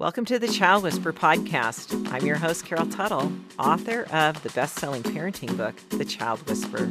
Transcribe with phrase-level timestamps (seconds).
[0.00, 2.10] Welcome to the Child Whisperer podcast.
[2.10, 6.88] I'm your host, Carol Tuttle, author of the best selling parenting book, The Child Whisperer.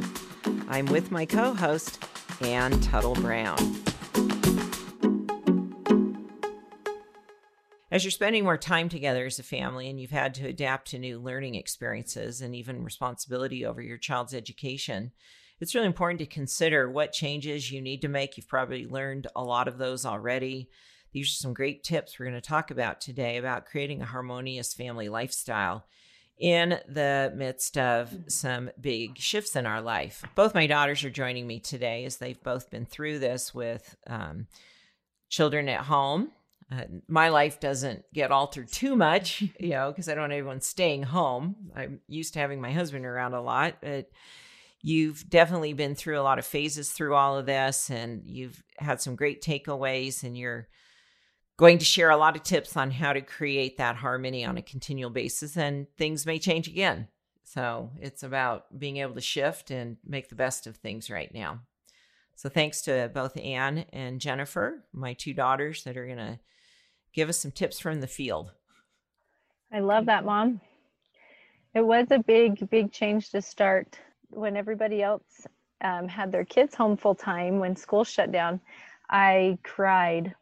[0.68, 2.06] I'm with my co host,
[2.40, 3.58] Anne Tuttle Brown.
[7.90, 10.98] As you're spending more time together as a family and you've had to adapt to
[11.00, 15.10] new learning experiences and even responsibility over your child's education,
[15.58, 18.36] it's really important to consider what changes you need to make.
[18.36, 20.70] You've probably learned a lot of those already
[21.12, 24.74] these are some great tips we're going to talk about today about creating a harmonious
[24.74, 25.84] family lifestyle
[26.38, 30.24] in the midst of some big shifts in our life.
[30.34, 34.46] Both my daughters are joining me today as they've both been through this with um,
[35.28, 36.30] children at home.
[36.72, 40.62] Uh, my life doesn't get altered too much, you know, because I don't have everyone
[40.62, 41.56] staying home.
[41.76, 44.08] I'm used to having my husband around a lot, but
[44.80, 49.02] you've definitely been through a lot of phases through all of this, and you've had
[49.02, 50.68] some great takeaways, and you're
[51.60, 54.62] going to share a lot of tips on how to create that harmony on a
[54.62, 57.06] continual basis, and things may change again.
[57.44, 61.60] So it's about being able to shift and make the best of things right now.
[62.34, 66.38] So thanks to both Anne and Jennifer, my two daughters, that are going to
[67.12, 68.52] give us some tips from the field.
[69.70, 70.62] I love that, Mom.
[71.74, 73.98] It was a big, big change to start
[74.30, 75.46] when everybody else
[75.84, 78.62] um, had their kids home full time when school shut down.
[79.10, 80.34] I cried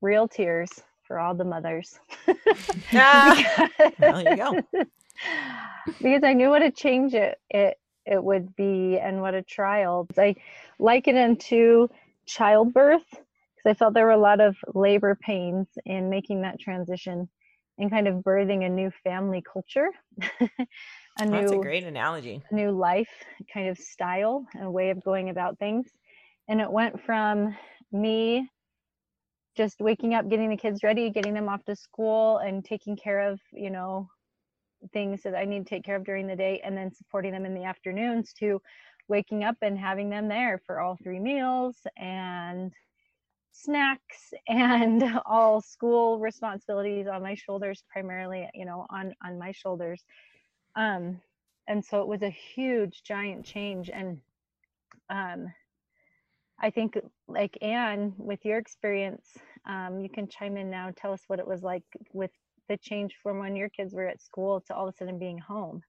[0.00, 0.70] real tears
[1.06, 1.98] for all the mothers.
[2.92, 4.60] ah, well, you go.
[5.98, 10.06] because I knew what a change it, it it would be and what a trial.
[10.16, 10.36] I
[10.78, 11.90] liken it to
[12.26, 17.28] childbirth because I felt there were a lot of labor pains in making that transition
[17.78, 19.88] and kind of birthing a new family culture.
[20.40, 22.42] a new, That's a great analogy.
[22.52, 23.10] New life
[23.52, 25.86] kind of style and way of going about things.
[26.48, 27.56] And it went from
[27.92, 28.48] me
[29.56, 33.20] just waking up, getting the kids ready, getting them off to school, and taking care
[33.20, 34.08] of, you know,
[34.92, 37.46] things that I need to take care of during the day, and then supporting them
[37.46, 38.60] in the afternoons to
[39.08, 42.72] waking up and having them there for all three meals and
[43.52, 50.04] snacks and all school responsibilities on my shoulders primarily you know on on my shoulders.
[50.74, 51.20] Um
[51.68, 54.20] and so it was a huge giant change and
[55.10, 55.52] um
[56.60, 59.26] I think, like Anne, with your experience,
[59.66, 60.90] um, you can chime in now.
[60.96, 62.30] Tell us what it was like with
[62.68, 65.38] the change from when your kids were at school to all of a sudden being
[65.38, 65.82] home.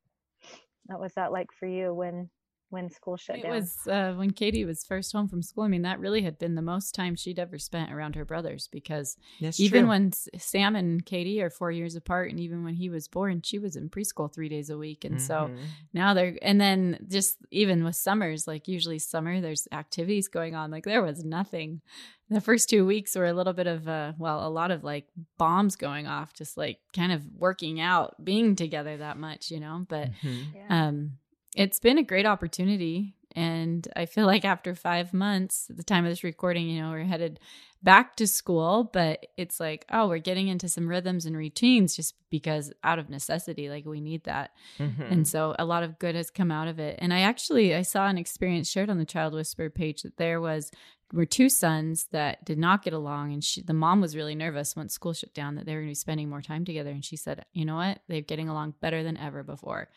[0.86, 2.30] What was that like for you when
[2.70, 3.52] when school shut it down?
[3.52, 5.64] It was uh, when Katie was first home from school.
[5.64, 8.68] I mean, that really had been the most time she'd ever spent around her brothers
[8.72, 9.90] because That's even true.
[9.90, 13.60] when Sam and Katie are four years apart, and even when he was born, she
[13.60, 15.06] was in preschool three days a week.
[15.06, 15.26] And mm-hmm.
[15.26, 15.52] so
[15.94, 20.70] now they're, and then just even with summers, like usually summer, there's activities going on.
[20.70, 21.82] Like there was nothing.
[22.30, 25.08] The first two weeks were a little bit of, uh, well, a lot of like
[25.38, 29.86] bombs going off, just like kind of working out, being together that much, you know.
[29.88, 30.58] But, mm-hmm.
[30.58, 30.88] yeah.
[30.88, 31.12] um,
[31.58, 33.16] it's been a great opportunity.
[33.36, 36.90] And I feel like after five months, at the time of this recording, you know,
[36.90, 37.40] we're headed
[37.84, 42.16] back to school, but it's like, oh, we're getting into some rhythms and routines just
[42.32, 44.52] because out of necessity, like we need that.
[44.80, 45.04] Mm-hmm.
[45.04, 46.98] And so a lot of good has come out of it.
[47.00, 50.42] And I actually I saw an experience shared on the Child Whisperer page that there
[50.42, 50.72] was
[51.14, 54.76] were two sons that did not get along and she, the mom was really nervous
[54.76, 57.06] once school shut down that they were going to be spending more time together and
[57.06, 59.88] she said you know what they're getting along better than ever before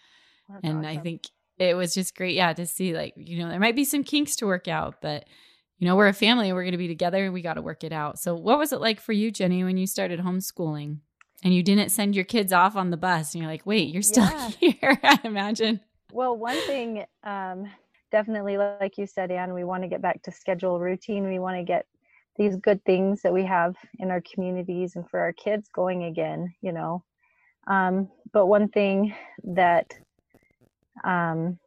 [0.63, 0.85] and awesome.
[0.85, 1.25] i think
[1.61, 4.37] it was just great, yeah, to see like, you know, there might be some kinks
[4.37, 5.27] to work out, but
[5.79, 7.63] you know, we're a family, and we're going to be together and we got to
[7.63, 8.19] work it out.
[8.19, 10.99] So, what was it like for you, Jenny, when you started homeschooling
[11.43, 14.03] and you didn't send your kids off on the bus and you're like, wait, you're
[14.03, 14.49] still yeah.
[14.61, 15.81] here, I imagine.
[16.13, 17.67] Well, one thing, um,
[18.13, 21.27] definitely, like you said, Anne, we want to get back to schedule routine.
[21.27, 21.87] We want to get
[22.37, 26.55] these good things that we have in our communities and for our kids going again,
[26.61, 27.05] you know.
[27.67, 29.95] Um, but one thing that
[31.05, 31.59] um,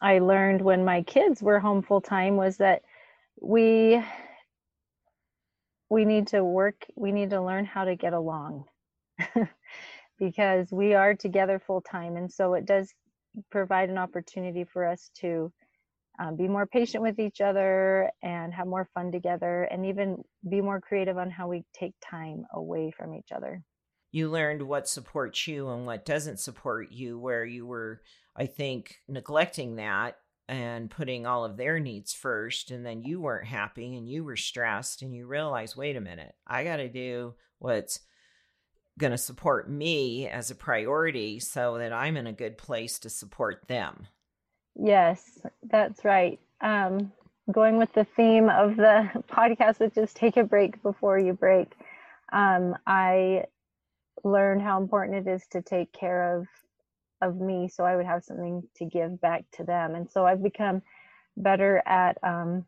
[0.00, 2.82] I learned when my kids were home full time was that
[3.40, 4.02] we
[5.90, 8.64] we need to work we need to learn how to get along.
[10.20, 12.92] Because we are together full time and so it does
[13.50, 15.52] provide an opportunity for us to
[16.18, 20.60] um, be more patient with each other and have more fun together and even be
[20.60, 23.62] more creative on how we take time away from each other
[24.10, 28.00] you learned what supports you and what doesn't support you, where you were,
[28.34, 30.16] I think, neglecting that
[30.48, 32.70] and putting all of their needs first.
[32.70, 36.34] And then you weren't happy and you were stressed and you realize, wait a minute,
[36.46, 38.00] I got to do what's
[38.98, 43.10] going to support me as a priority so that I'm in a good place to
[43.10, 44.06] support them.
[44.74, 46.40] Yes, that's right.
[46.60, 47.12] Um,
[47.52, 51.72] going with the theme of the podcast, which is take a break before you break.
[52.32, 53.44] um, I
[54.24, 56.46] learned how important it is to take care of
[57.20, 59.94] of me so I would have something to give back to them.
[59.94, 60.82] And so I've become
[61.36, 62.64] better at um,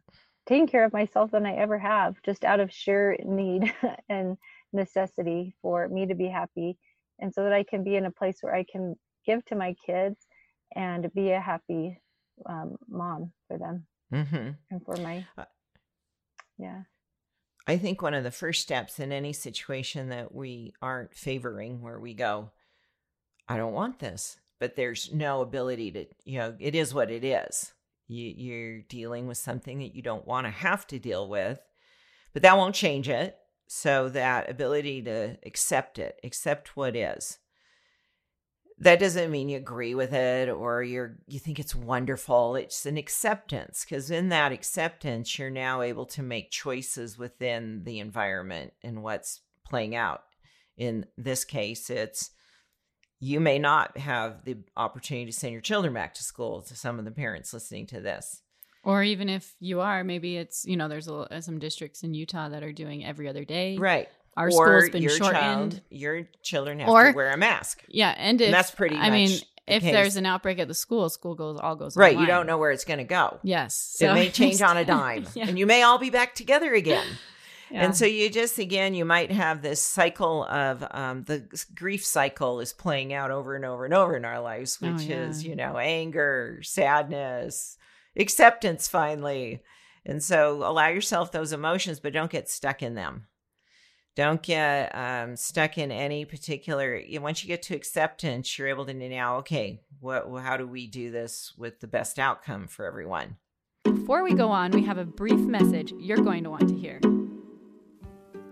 [0.47, 3.73] taking care of myself than I ever have, just out of sheer need
[4.09, 4.37] and
[4.73, 6.77] necessity for me to be happy.
[7.21, 9.75] And so that I can be in a place where I can give to my
[9.87, 10.27] kids
[10.75, 12.01] and be a happy
[12.47, 14.51] um, mom for them mm-hmm.
[14.71, 15.25] and for my,
[16.59, 16.83] yeah.
[17.67, 22.01] I think one of the first steps in any situation that we aren't favoring, where
[22.01, 22.51] we go,
[23.49, 27.25] I don't want this, but there's no ability to, you know, it is what it
[27.25, 27.73] is.
[28.09, 31.61] You, you're dealing with something that you don't want to have to deal with,
[32.33, 33.37] but that won't change it.
[33.73, 37.39] So that ability to accept it, accept what is.
[38.81, 42.57] That doesn't mean you agree with it or you're you think it's wonderful.
[42.57, 47.99] It's an acceptance because in that acceptance, you're now able to make choices within the
[47.99, 50.23] environment and what's playing out.
[50.79, 52.31] In this case, it's
[53.21, 56.99] you may not have the opportunity to send your children back to school to some
[56.99, 58.43] of the parents listening to this
[58.83, 62.49] or even if you are maybe it's you know there's a, some districts in utah
[62.49, 66.29] that are doing every other day right our or school's been your shortened child, your
[66.43, 69.39] children have or, to wear a mask yeah and, if, and that's pretty i mean
[69.71, 72.15] if there's an outbreak at the school, school goes all goes right.
[72.15, 72.21] Online.
[72.23, 73.39] You don't know where it's going to go.
[73.43, 74.11] Yes, so.
[74.11, 75.47] it may change on a dime, yeah.
[75.49, 77.07] and you may all be back together again.
[77.71, 77.85] Yeah.
[77.85, 82.59] And so you just again, you might have this cycle of um, the grief cycle
[82.61, 85.29] is playing out over and over and over in our lives, oh, which oh, yeah.
[85.29, 87.77] is you know anger, sadness,
[88.17, 89.63] acceptance, finally.
[90.05, 93.27] And so allow yourself those emotions, but don't get stuck in them.
[94.21, 97.01] Don't get um, stuck in any particular.
[97.23, 100.27] Once you get to acceptance, you're able to now, okay, what?
[100.43, 103.39] How do we do this with the best outcome for everyone?
[103.83, 107.01] Before we go on, we have a brief message you're going to want to hear.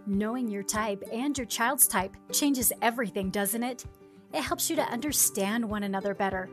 [0.07, 3.85] Knowing your type and your child's type changes everything, doesn't it?
[4.33, 6.49] It helps you to understand one another better.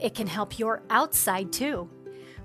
[0.00, 1.86] It can help your outside too.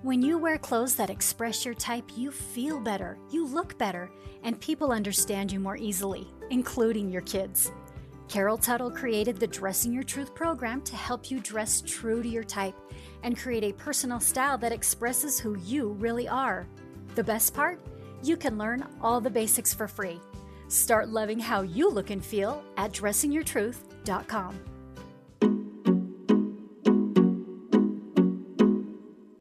[0.02, 4.10] When you wear clothes that express your type, you feel better, you look better,
[4.44, 7.74] and people understand you more easily, including your kids.
[8.30, 12.46] Carol Tuttle created the Dressing Your Truth program to help you dress true to your
[12.46, 12.76] type
[13.24, 16.66] and create a personal style that expresses who you really are.
[17.16, 17.82] The best part?
[18.24, 20.22] You can learn all the basics for free.
[20.70, 24.60] Start loving how you look and feel at dressingyourtruth.com.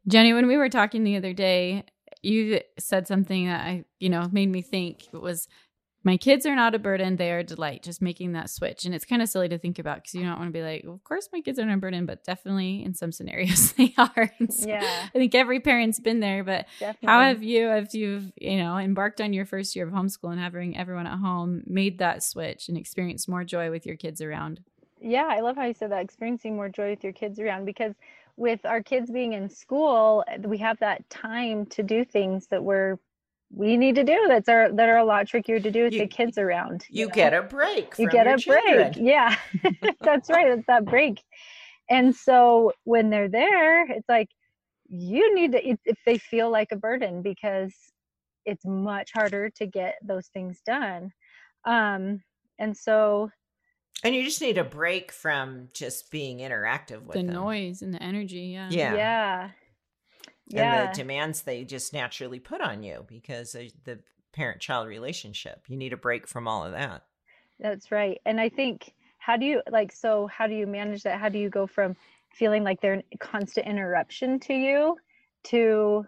[0.08, 1.84] Jenny, when we were talking the other day,
[2.22, 5.06] you said something that I, you know, made me think.
[5.12, 5.48] It was
[6.04, 7.82] my kids are not a burden, they are a delight.
[7.82, 8.84] Just making that switch.
[8.84, 10.82] And it's kind of silly to think about because you don't want to be like,
[10.84, 13.92] well, of course my kids are not a burden, but definitely in some scenarios they
[13.98, 14.30] are.
[14.48, 15.08] So yeah.
[15.14, 16.44] I think every parent's been there.
[16.44, 17.08] But definitely.
[17.08, 20.40] how have you, if you've, you know, embarked on your first year of homeschool and
[20.40, 24.60] having everyone at home, made that switch and experienced more joy with your kids around?
[25.00, 27.94] Yeah, I love how you said that, experiencing more joy with your kids around because
[28.38, 32.98] with our kids being in school, we have that time to do things that we're
[33.50, 36.00] we need to do that's are that are a lot trickier to do with you,
[36.00, 36.84] the kids around.
[36.88, 37.14] You, you know?
[37.14, 37.94] get a break.
[37.98, 38.92] you get a children.
[38.92, 38.96] break.
[38.96, 39.34] Yeah,
[40.00, 40.48] that's right.
[40.48, 41.20] It's that break.
[41.90, 44.28] And so when they're there, it's like
[44.88, 47.74] you need to if they feel like a burden because
[48.44, 51.10] it's much harder to get those things done.
[51.64, 52.22] Um,
[52.58, 53.30] and so
[54.04, 57.34] and you just need a break from just being interactive with the them.
[57.34, 58.50] noise and the energy.
[58.54, 58.68] Yeah.
[58.70, 58.94] Yeah.
[58.94, 59.50] Yeah
[60.48, 60.82] yeah.
[60.82, 63.98] and the demands they just naturally put on you because of the
[64.32, 65.64] parent child relationship.
[65.68, 67.04] You need a break from all of that.
[67.60, 68.20] That's right.
[68.24, 71.20] And I think how do you like so how do you manage that?
[71.20, 71.96] How do you go from
[72.32, 74.96] feeling like they're a constant interruption to you
[75.44, 76.04] to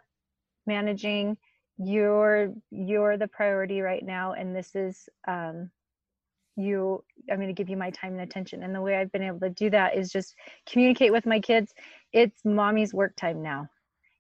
[0.67, 1.37] managing
[1.79, 5.71] you're you're the priority right now and this is um
[6.57, 9.23] you i'm going to give you my time and attention and the way i've been
[9.23, 10.35] able to do that is just
[10.69, 11.73] communicate with my kids.
[12.13, 13.69] It's mommy's work time now.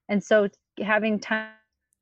[0.09, 0.49] And so
[0.81, 1.51] having time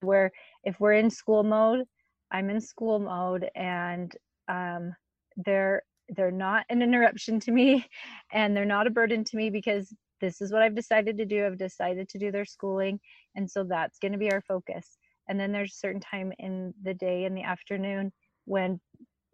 [0.00, 0.30] where
[0.64, 1.84] if we're in school mode
[2.30, 4.12] i'm in school mode and
[4.48, 4.94] um,
[5.44, 5.82] they're
[6.16, 7.84] they're not an interruption to me
[8.32, 11.44] and they're not a burden to me because this is what i've decided to do.
[11.46, 13.00] I've decided to do their schooling
[13.34, 14.98] and so that's going to be our focus.
[15.28, 18.12] And then there's a certain time in the day in the afternoon
[18.46, 18.80] when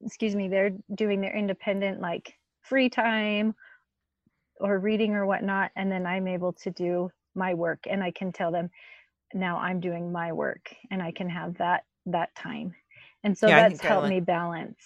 [0.05, 3.55] excuse me they're doing their independent like free time
[4.61, 8.33] or reading or whatnot and then i'm able to do my work and i can
[8.33, 8.71] tell them
[9.33, 12.75] now i'm doing my work and i can have that that time.
[13.23, 14.79] And so yeah, that's helped me balance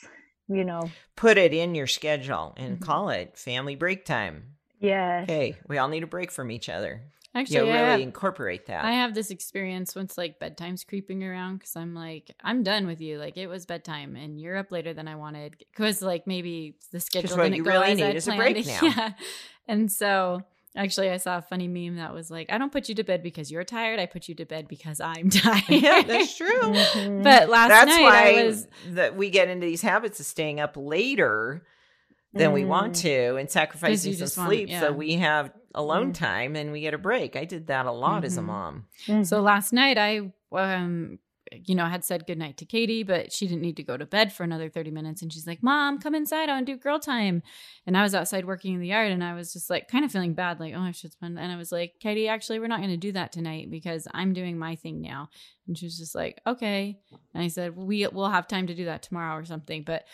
[0.50, 0.90] you know.
[1.14, 2.84] Put it in your schedule and mm-hmm.
[2.84, 4.54] call it family break time.
[4.80, 7.02] Yeah Hey, we all need a break from each other
[7.34, 8.84] Actually, you know, really have, incorporate that.
[8.84, 13.00] I have this experience once like bedtime's creeping around because I'm like, I'm done with
[13.00, 13.18] you.
[13.18, 17.00] Like it was bedtime and you're up later than I wanted because like maybe the
[17.00, 18.54] schedule didn't go really as I planned.
[18.54, 18.80] break now.
[18.82, 19.12] yeah,
[19.68, 20.42] and so
[20.78, 23.20] Actually, I saw a funny meme that was like, I don't put you to bed
[23.22, 23.98] because you're tired.
[23.98, 25.64] I put you to bed because I'm tired.
[25.68, 26.48] yeah, that's true.
[26.88, 27.22] Mm-hmm.
[27.22, 30.60] But last that's night why I was that we get into these habits of staying
[30.60, 31.64] up later
[32.32, 33.00] than we want mm.
[33.02, 34.80] to and sacrificing some sleep want, yeah.
[34.80, 36.14] so we have alone mm.
[36.14, 37.36] time and we get a break.
[37.36, 38.26] I did that a lot mm-hmm.
[38.26, 38.46] as a mm-hmm.
[38.46, 38.84] mom.
[39.06, 39.22] Mm-hmm.
[39.24, 41.18] So last night I um
[41.52, 44.32] you know, had said goodnight to Katie, but she didn't need to go to bed
[44.32, 45.22] for another 30 minutes.
[45.22, 46.48] And she's like, Mom, come inside.
[46.48, 47.42] I want to do girl time.
[47.86, 50.12] And I was outside working in the yard and I was just like, kind of
[50.12, 51.38] feeling bad, like, oh, I should spend.
[51.38, 54.32] And I was like, Katie, actually, we're not going to do that tonight because I'm
[54.32, 55.30] doing my thing now.
[55.66, 56.98] And she was just like, okay.
[57.34, 59.84] And I said, we, we'll have time to do that tomorrow or something.
[59.84, 60.04] But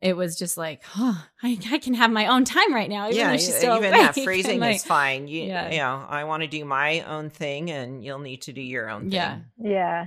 [0.00, 3.08] it was just like, oh, I, I can have my own time right now.
[3.08, 5.28] Even yeah, even that phrasing like, is fine.
[5.28, 5.70] You, yeah.
[5.70, 8.88] you know, I want to do my own thing, and you'll need to do your
[8.88, 9.12] own thing.
[9.12, 10.06] Yeah, yeah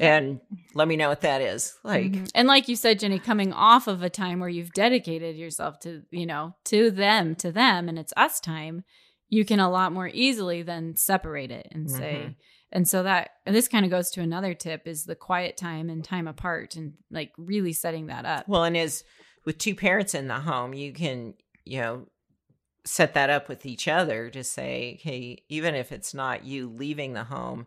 [0.00, 0.40] and
[0.74, 2.24] let me know what that is like mm-hmm.
[2.34, 6.02] and like you said jenny coming off of a time where you've dedicated yourself to
[6.10, 8.84] you know to them to them and it's us time
[9.28, 12.32] you can a lot more easily then separate it and say mm-hmm.
[12.72, 15.88] and so that and this kind of goes to another tip is the quiet time
[15.88, 19.04] and time apart and like really setting that up well and as
[19.46, 21.32] with two parents in the home you can
[21.64, 22.06] you know
[22.84, 27.14] set that up with each other to say hey even if it's not you leaving
[27.14, 27.66] the home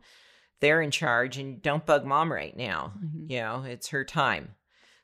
[0.59, 2.93] they're in charge and don't bug mom right now.
[2.98, 3.31] Mm-hmm.
[3.31, 4.55] You know, it's her time.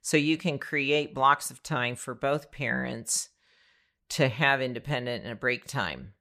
[0.02, 3.30] So you can create blocks of time for both parents
[4.10, 6.14] to have independent and a break time.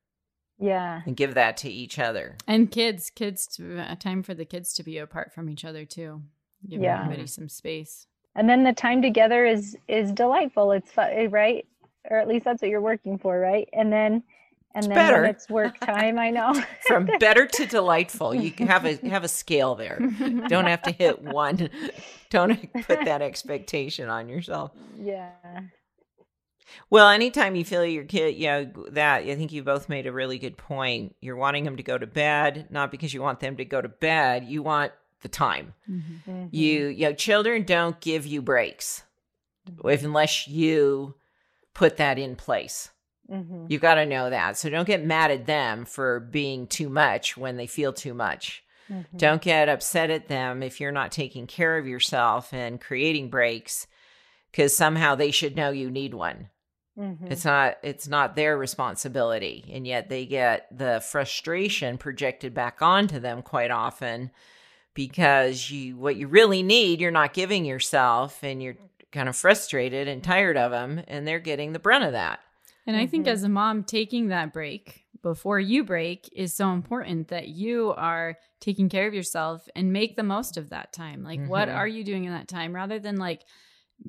[0.58, 1.02] Yeah.
[1.04, 2.37] And give that to each other.
[2.46, 5.84] And kids, kids, to, a time for the kids to be apart from each other
[5.84, 6.23] too.
[6.66, 7.02] Give yeah.
[7.02, 8.06] everybody some space.
[8.36, 10.72] And then the time together is is delightful.
[10.72, 11.66] It's fun, eh, right?
[12.10, 13.68] Or at least that's what you're working for, right?
[13.72, 14.22] And then
[14.74, 15.24] and then better.
[15.24, 16.60] it's work time, I know.
[16.86, 18.34] From better to delightful.
[18.34, 20.00] You have a have a scale there.
[20.48, 21.70] Don't have to hit one.
[22.30, 24.72] Don't put that expectation on yourself.
[25.00, 25.30] Yeah.
[26.90, 30.12] Well, anytime you feel your kid, you know, that I think you both made a
[30.12, 31.14] really good point.
[31.20, 33.88] You're wanting them to go to bed, not because you want them to go to
[33.88, 34.90] bed, you want
[35.23, 35.75] the time.
[35.90, 36.30] Mm-hmm.
[36.30, 36.47] Mm-hmm.
[36.50, 39.02] You, you know, children don't give you breaks
[39.85, 41.14] if unless you
[41.73, 42.90] put that in place.
[43.30, 43.66] Mm-hmm.
[43.68, 44.59] You got to know that.
[44.59, 48.62] So don't get mad at them for being too much when they feel too much.
[48.92, 49.16] Mm-hmm.
[49.16, 53.87] Don't get upset at them if you're not taking care of yourself and creating breaks
[54.50, 56.50] because somehow they should know you need one.
[56.99, 57.33] Mm-hmm.
[57.33, 63.18] It's not it's not their responsibility and yet they get the frustration projected back onto
[63.18, 64.30] them quite often
[64.94, 68.76] because you what you really need you're not giving yourself and you're
[69.14, 72.40] kind of frustrated and tired of them and they're getting the brunt of that.
[72.86, 73.04] And mm-hmm.
[73.04, 73.32] I think mm-hmm.
[73.32, 78.36] as a mom, taking that break before you break is so important that you are
[78.60, 81.22] taking care of yourself and make the most of that time.
[81.22, 81.48] Like, mm-hmm.
[81.48, 83.42] what are you doing in that time rather than like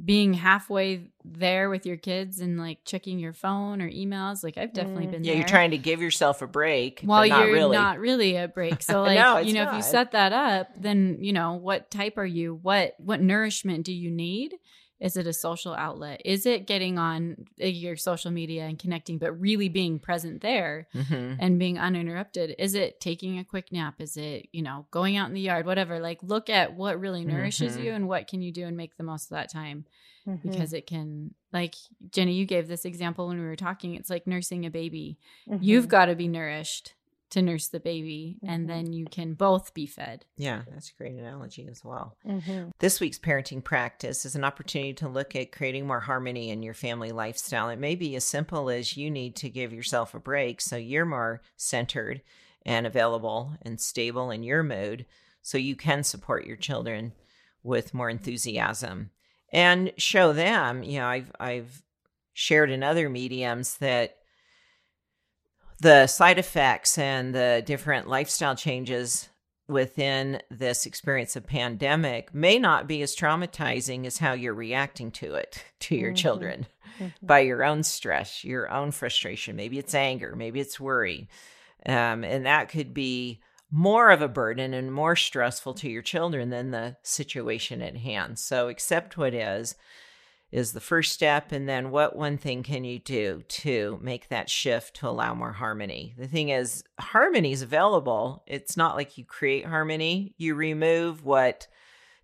[0.03, 4.43] being halfway there with your kids and like checking your phone or emails?
[4.43, 5.11] Like, I've definitely mm.
[5.11, 5.39] been yeah, there.
[5.39, 7.77] you're trying to give yourself a break while you're really.
[7.77, 8.75] not really a break.
[8.85, 9.73] So, like, no, you know, not.
[9.73, 12.59] if you set that up, then, you know, what type are you?
[12.61, 14.53] What, what nourishment do you need?
[15.05, 16.23] Is it a social outlet?
[16.25, 20.87] Is it getting on uh, your social media and connecting, but really being present there
[20.95, 21.35] mm-hmm.
[21.39, 22.55] and being uninterrupted?
[22.57, 24.01] Is it taking a quick nap?
[24.01, 25.99] Is it, you know, going out in the yard, whatever?
[25.99, 27.83] Like, look at what really nourishes mm-hmm.
[27.83, 29.85] you and what can you do and make the most of that time
[30.27, 30.49] mm-hmm.
[30.49, 31.75] because it can, like,
[32.09, 33.93] Jenny, you gave this example when we were talking.
[33.93, 35.19] It's like nursing a baby.
[35.45, 35.89] You've mm-hmm.
[35.89, 36.95] got to be nourished
[37.35, 38.53] to nurse the baby mm-hmm.
[38.53, 40.25] and then you can both be fed.
[40.37, 42.15] Yeah, that's a great analogy as well.
[42.25, 42.69] Mm-hmm.
[42.79, 46.73] This week's parenting practice is an opportunity to look at creating more harmony in your
[46.73, 47.69] family lifestyle.
[47.69, 51.05] It may be as simple as you need to give yourself a break so you're
[51.05, 52.21] more centered
[52.65, 55.05] and available and stable in your mood
[55.41, 57.11] so you can support your children
[57.63, 59.11] with more enthusiasm
[59.51, 61.83] and show them, you know, I've I've
[62.33, 64.17] shared in other mediums that
[65.79, 69.29] the side effects and the different lifestyle changes
[69.67, 75.33] within this experience of pandemic may not be as traumatizing as how you're reacting to
[75.33, 76.15] it to your mm-hmm.
[76.15, 76.67] children
[76.99, 77.25] mm-hmm.
[77.25, 81.27] by your own stress your own frustration maybe it's anger maybe it's worry
[81.87, 83.41] um, and that could be
[83.71, 88.37] more of a burden and more stressful to your children than the situation at hand
[88.37, 89.75] so accept what is
[90.51, 91.51] is the first step.
[91.51, 95.53] And then what one thing can you do to make that shift to allow more
[95.53, 96.13] harmony?
[96.17, 98.43] The thing is, harmony is available.
[98.47, 101.67] It's not like you create harmony, you remove what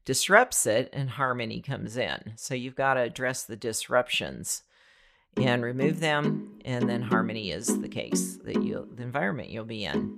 [0.06, 2.34] disrupts it, and harmony comes in.
[2.36, 4.64] So you've got to address the disruptions
[5.38, 9.86] and remove them and then harmony is the case that you the environment you'll be
[9.86, 10.18] in